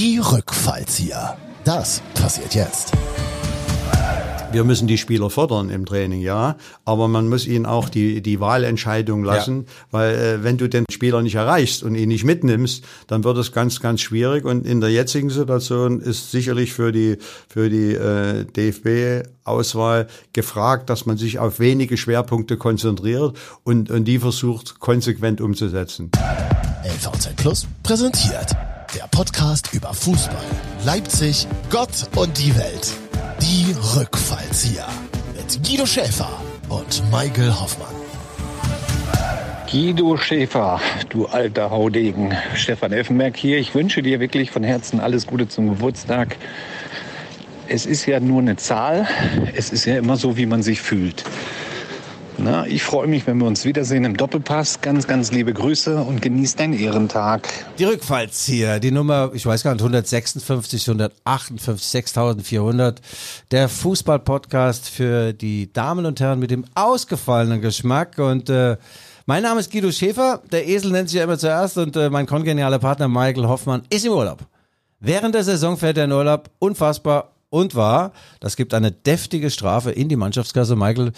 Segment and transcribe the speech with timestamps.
[0.00, 1.36] Die Rückfallzieher.
[1.62, 2.90] Das passiert jetzt.
[4.50, 8.40] Wir müssen die Spieler fördern im Training, ja, aber man muss ihnen auch die, die
[8.40, 9.72] Wahlentscheidung lassen, ja.
[9.90, 13.52] weil äh, wenn du den Spieler nicht erreichst und ihn nicht mitnimmst, dann wird es
[13.52, 14.46] ganz, ganz schwierig.
[14.46, 21.04] Und in der jetzigen Situation ist sicherlich für die, für die äh, DFB-Auswahl gefragt, dass
[21.04, 26.10] man sich auf wenige Schwerpunkte konzentriert und, und die versucht konsequent umzusetzen.
[26.86, 28.56] LVZ Plus präsentiert
[28.94, 30.44] der Podcast über Fußball,
[30.84, 32.92] Leipzig, Gott und die Welt.
[33.40, 34.88] Die Rückfallzieher
[35.36, 36.28] mit Guido Schäfer
[36.68, 37.94] und Michael Hoffmann.
[39.70, 42.36] Guido Schäfer, du alter Haudegen.
[42.54, 43.58] Stefan Effenberg hier.
[43.58, 46.36] Ich wünsche dir wirklich von Herzen alles Gute zum Geburtstag.
[47.68, 49.06] Es ist ja nur eine Zahl.
[49.54, 51.24] Es ist ja immer so, wie man sich fühlt.
[52.42, 54.80] Na, ich freue mich, wenn wir uns wiedersehen im Doppelpass.
[54.80, 57.46] Ganz, ganz liebe Grüße und genießt deinen Ehrentag.
[57.78, 63.02] Die Rückfallzieher, die Nummer, ich weiß gar nicht, 156, 158, 6400.
[63.50, 68.16] Der Fußball-Podcast für die Damen und Herren mit dem ausgefallenen Geschmack.
[68.16, 68.78] Und äh,
[69.26, 70.40] mein Name ist Guido Schäfer.
[70.50, 71.76] Der Esel nennt sich ja immer zuerst.
[71.76, 74.46] Und äh, mein kongenialer Partner Michael Hoffmann ist im Urlaub.
[74.98, 76.48] Während der Saison fährt er in Urlaub.
[76.58, 80.76] Unfassbar und war, das gibt eine deftige Strafe in die Mannschaftskasse.
[80.76, 81.12] Michael,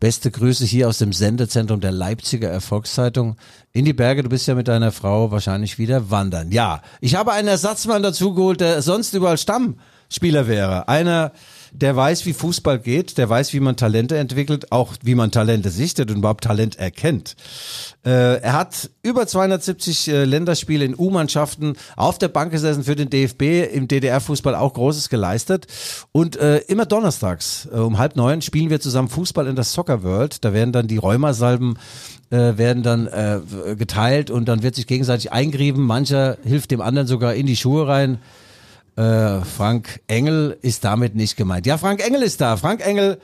[0.00, 3.36] beste Grüße hier aus dem Sendezentrum der Leipziger Erfolgszeitung.
[3.72, 6.52] In die Berge, du bist ja mit deiner Frau wahrscheinlich wieder wandern.
[6.52, 10.88] Ja, ich habe einen Ersatzmann dazugeholt, der sonst überall Stammspieler wäre.
[10.88, 11.32] Einer,
[11.72, 15.70] der weiß, wie Fußball geht, der weiß, wie man Talente entwickelt, auch wie man Talente
[15.70, 17.34] sichtet und überhaupt Talent erkennt.
[18.04, 23.08] Äh, er hat über 270 äh, Länderspiele in U-Mannschaften auf der Bank gesessen für den
[23.08, 25.66] DFB, im DDR-Fußball auch Großes geleistet.
[26.12, 30.02] Und äh, immer donnerstags äh, um halb neun spielen wir zusammen Fußball in der Soccer
[30.02, 30.44] World.
[30.44, 31.78] Da werden dann die Rheumasalben
[32.30, 33.40] äh, werden dann äh,
[33.76, 35.84] geteilt und dann wird sich gegenseitig eingrieben.
[35.84, 38.18] Mancher hilft dem anderen sogar in die Schuhe rein.
[38.96, 41.66] Äh, Frank Engel ist damit nicht gemeint.
[41.66, 42.56] Ja, Frank Engel ist da.
[42.56, 43.18] Frank Engel,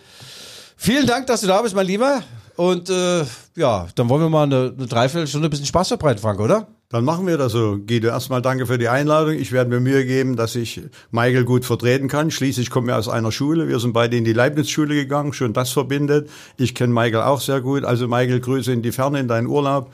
[0.77, 2.23] vielen Dank, dass du da bist, mein Lieber.
[2.57, 3.25] Und äh,
[3.55, 6.67] ja, dann wollen wir mal eine, eine Dreiviertelstunde ein bisschen Spaß verbreiten, Frank, oder?
[6.89, 7.79] Dann machen wir das so.
[7.87, 9.35] Guido, erstmal danke für die Einladung.
[9.35, 10.81] Ich werde mir Mühe geben, dass ich
[11.11, 12.31] Michael gut vertreten kann.
[12.31, 13.69] Schließlich kommen wir aus einer Schule.
[13.69, 15.35] Wir sind beide in die Leibniz-Schule gegangen.
[15.35, 16.31] Schon das verbindet.
[16.57, 17.85] Ich kenne Michael auch sehr gut.
[17.85, 19.93] Also Michael, Grüße in die Ferne, in deinen Urlaub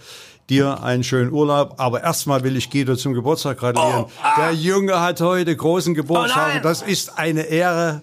[0.50, 1.74] dir einen schönen Urlaub.
[1.78, 4.04] Aber erstmal will ich Guido zum Geburtstag gratulieren.
[4.04, 4.34] Oh, ah.
[4.40, 6.56] Der Junge hat heute großen Geburtstag.
[6.56, 8.02] Oh das ist eine Ehre,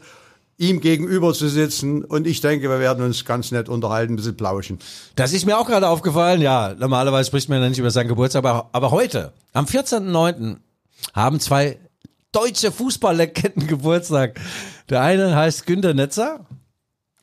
[0.58, 2.04] ihm gegenüber zu sitzen.
[2.04, 4.80] Und ich denke, wir werden uns ganz nett unterhalten, ein bisschen plauschen.
[5.16, 6.42] Das ist mir auch gerade aufgefallen.
[6.42, 8.46] Ja, normalerweise spricht man ja nicht über seinen Geburtstag.
[8.46, 10.58] Aber, aber heute, am 14.09.,
[11.14, 11.80] haben zwei
[12.32, 14.40] deutsche Fußballlegenden Geburtstag.
[14.90, 16.46] Der eine heißt Günter Netzer,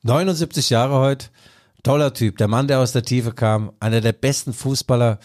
[0.02, 1.26] 79 Jahre heute.
[1.88, 5.19] Toller Typ, der Mann, der aus der Tiefe kam, einer der besten Fußballer,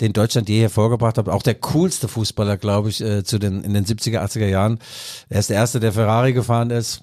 [0.00, 3.74] den Deutschland je hervorgebracht hat, auch der coolste Fußballer, glaube ich, äh, zu den in
[3.74, 4.78] den 70er, 80er Jahren.
[5.28, 7.02] Er ist der erste, der Ferrari gefahren ist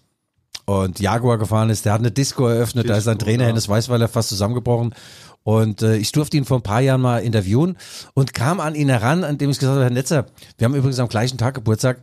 [0.65, 1.85] und Jaguar gefahren ist.
[1.85, 3.49] Der hat eine Disco eröffnet, Disco, da ist sein Trainer ja.
[3.49, 4.95] Hennes Weißweiler fast zusammengebrochen.
[5.43, 7.77] Und äh, ich durfte ihn vor ein paar Jahren mal interviewen
[8.15, 10.25] und kam an ihn heran, an dem ich gesagt habe, Herr Netzer,
[10.57, 11.99] wir haben übrigens am gleichen Tag Geburtstag,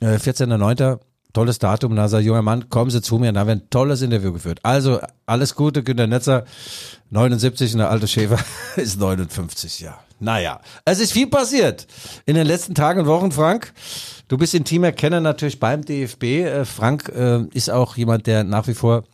[0.00, 0.98] äh, 14.09.,
[1.32, 1.92] tolles Datum.
[1.92, 3.28] Und da sagt junger Mann, kommen Sie zu mir.
[3.28, 4.60] Und da haben wir ein tolles Interview geführt.
[4.62, 6.44] Also alles Gute, Günter Netzer,
[7.10, 8.38] 79 und der alte Schäfer
[8.76, 9.98] ist 59, ja.
[10.22, 11.86] Naja, es ist viel passiert
[12.26, 13.72] in den letzten Tagen und Wochen, Frank.
[14.28, 16.22] Du bist intimer Kenner natürlich beim DFB.
[16.22, 19.04] Äh, Frank äh, ist auch jemand, der nach wie vor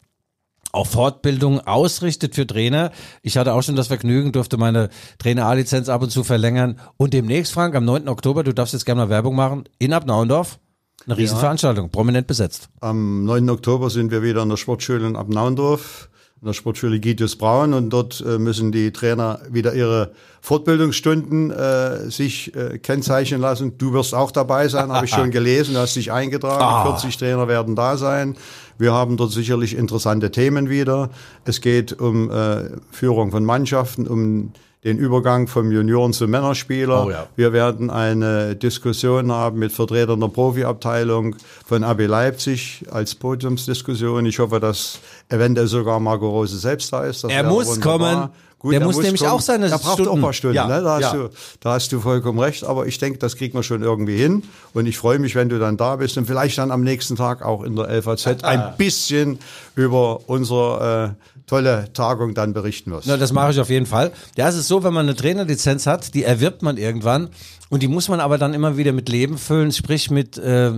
[0.73, 2.93] auch Fortbildung ausrichtet für Trainer.
[3.23, 6.79] Ich hatte auch schon das Vergnügen, durfte meine Trainer-A-Lizenz ab und zu verlängern.
[6.97, 8.09] Und demnächst, Frank, am 9.
[8.09, 10.59] Oktober, du darfst jetzt gerne mal Werbung machen, in Abnauendorf.
[11.07, 11.91] Eine Riesenveranstaltung, ja.
[11.91, 12.69] prominent besetzt.
[12.81, 13.49] Am 9.
[13.51, 16.09] Oktober sind wir wieder in der Sportschule in Abnauendorf,
[16.41, 22.11] in der Sportschule Gidius Braun und dort äh, müssen die Trainer wieder ihre Fortbildungsstunden äh,
[22.11, 23.79] sich äh, kennzeichnen lassen.
[23.79, 26.63] Du wirst auch dabei sein, habe ich schon gelesen, du hast dich eingetragen.
[26.63, 26.85] Ah.
[26.97, 28.37] 40 Trainer werden da sein.
[28.77, 31.11] Wir haben dort sicherlich interessante Themen wieder.
[31.45, 34.53] Es geht um äh, Führung von Mannschaften, um
[34.87, 37.07] den Übergang vom Junioren zum Männerspieler.
[37.07, 37.27] Oh ja.
[37.35, 41.35] Wir werden eine Diskussion haben mit Vertretern der Profiabteilung
[41.67, 44.25] von AB Leipzig als Podiumsdiskussion.
[44.27, 47.25] Ich hoffe, dass eventuell sogar Marco Rose selbst da ist.
[47.25, 47.99] Das er muss wunderbar.
[47.99, 48.29] kommen.
[48.67, 49.31] Gut, der muss nämlich kommen.
[49.31, 50.11] auch seine Er braucht Stunden.
[50.11, 50.57] auch ein paar Stunden.
[50.57, 50.83] Ja, ne?
[50.83, 51.13] da, hast ja.
[51.13, 51.31] du,
[51.61, 52.65] da hast du vollkommen recht.
[52.65, 54.43] Aber ich denke, das kriegen wir schon irgendwie hin.
[54.75, 57.45] Und ich freue mich, wenn du dann da bist und vielleicht dann am nächsten Tag
[57.45, 59.39] auch in der LVZ ein bisschen
[59.77, 63.07] über unser äh, tolle Tagung dann berichten wirst.
[63.07, 64.11] Na, das mache ich auf jeden Fall.
[64.37, 67.29] Ja, es ist so, wenn man eine Trainerlizenz hat, die erwirbt man irgendwann
[67.69, 70.73] Und die muss man aber dann immer wieder mit Leben füllen, sprich mit äh,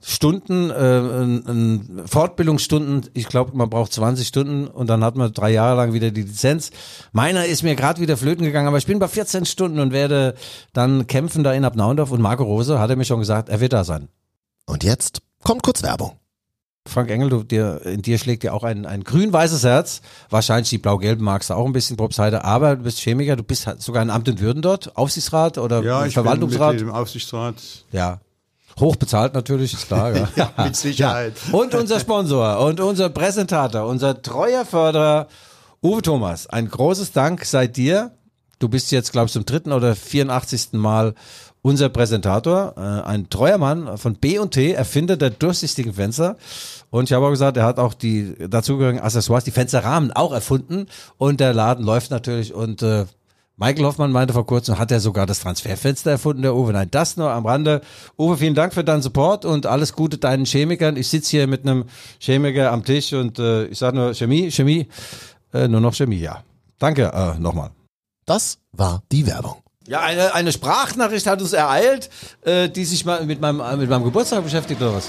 [0.00, 3.10] Stunden, äh, Fortbildungsstunden.
[3.14, 6.22] Ich glaube, man braucht 20 Stunden und dann hat man drei Jahre lang wieder die
[6.22, 6.70] Lizenz.
[7.12, 10.34] Meiner ist mir gerade wieder flöten gegangen, aber ich bin bei 14 Stunden und werde
[10.72, 12.12] dann kämpfen da in Abnaundorf.
[12.12, 14.08] Und Marco Rose hat er mir schon gesagt, er wird da sein.
[14.66, 16.12] Und jetzt kommt kurz Werbung.
[16.86, 20.00] Frank Engel, du, dir, in dir schlägt ja auch ein, ein grün-weißes Herz.
[20.30, 23.66] Wahrscheinlich die blau-gelben magst du auch ein bisschen, Probstheide, aber du bist Chemiker, du bist
[23.66, 26.68] halt sogar ein Amt in Würden dort, Aufsichtsrat oder Ja, ich Verwaltungsrat.
[26.70, 27.56] bin Mitglied im Aufsichtsrat.
[27.92, 28.20] Ja.
[28.80, 30.14] Hoch bezahlt natürlich, ist klar.
[30.14, 30.28] Ja.
[30.36, 31.34] Ja, mit Sicherheit.
[31.52, 35.28] Und unser Sponsor und unser Präsentator, unser treuer Förderer,
[35.82, 36.46] Uwe Thomas.
[36.48, 38.12] Ein großes Dank sei dir.
[38.58, 40.72] Du bist jetzt, glaube ich, zum dritten oder 84.
[40.72, 41.14] Mal
[41.62, 42.74] unser Präsentator.
[42.76, 46.36] Äh, ein treuer Mann von B&T, Erfinder der durchsichtigen Fenster.
[46.90, 50.86] Und ich habe auch gesagt, er hat auch die dazugehörigen Accessoires, die Fensterrahmen auch erfunden.
[51.16, 53.06] Und der Laden läuft natürlich und äh,
[53.60, 56.72] Michael Hoffmann meinte vor kurzem, hat er sogar das Transferfenster erfunden, der Uwe.
[56.72, 57.80] Nein, das nur am Rande.
[58.16, 60.96] Uwe, vielen Dank für deinen Support und alles Gute deinen Chemikern.
[60.96, 61.86] Ich sitze hier mit einem
[62.20, 64.86] Chemiker am Tisch und äh, ich sage nur Chemie, Chemie,
[65.52, 66.44] äh, nur noch Chemie, ja.
[66.78, 67.70] Danke äh, nochmal.
[68.26, 69.56] Das war die Werbung.
[69.88, 72.10] Ja, eine, eine Sprachnachricht hat uns ereilt,
[72.42, 75.08] äh, die sich mal mit meinem, äh, mit meinem Geburtstag beschäftigt oder was?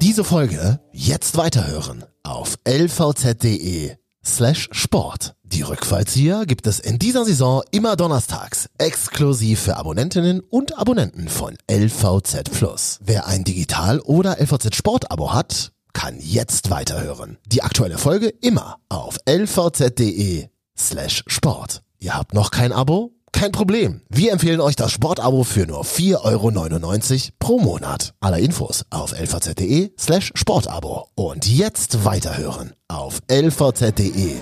[0.00, 5.34] Diese Folge jetzt weiterhören auf lvz.de slash Sport.
[5.52, 11.58] Die Rückfallzieher gibt es in dieser Saison immer donnerstags, exklusiv für Abonnentinnen und Abonnenten von
[11.70, 12.98] LVZ Plus.
[13.04, 17.36] Wer ein Digital- oder LVZ Sport-Abo hat, kann jetzt weiterhören.
[17.44, 21.82] Die aktuelle Folge immer auf lvz.de slash Sport.
[21.98, 23.12] Ihr habt noch kein Abo?
[23.32, 24.00] Kein Problem.
[24.08, 28.14] Wir empfehlen euch das Sportabo für nur 4,99 Euro pro Monat.
[28.20, 31.08] Alle Infos auf lvz.de slash Sportabo.
[31.14, 34.36] Und jetzt weiterhören auf lvz.de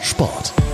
[0.00, 0.69] Sport.